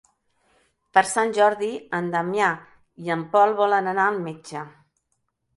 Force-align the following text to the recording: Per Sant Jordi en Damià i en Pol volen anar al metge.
Per 0.97 1.03
Sant 1.09 1.33
Jordi 1.39 1.69
en 1.99 2.09
Damià 2.15 2.49
i 3.05 3.13
en 3.17 3.29
Pol 3.37 3.55
volen 3.63 3.93
anar 3.93 4.11
al 4.15 4.19
metge. 4.31 4.69